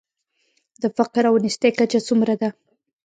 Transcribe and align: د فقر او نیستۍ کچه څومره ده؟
د 0.81 0.83
فقر 0.97 1.23
او 1.29 1.35
نیستۍ 1.43 1.71
کچه 1.79 1.99
څومره 2.07 2.33
ده؟ 2.41 2.49